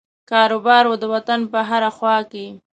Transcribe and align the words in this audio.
کاروبار 0.31 0.83
وو 0.87 1.01
د 1.01 1.05
وطن 1.13 1.39
په 1.51 1.59
هره 1.69 1.89
خوا 1.97 2.17
کې. 2.31 2.45